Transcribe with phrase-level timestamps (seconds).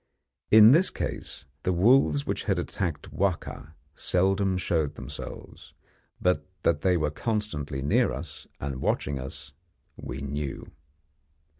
[0.49, 5.73] In this case, the wolves which had attacked Wahka seldom showed themselves,
[6.19, 9.53] but that they were constantly near us, and watching us,
[9.97, 10.71] we knew.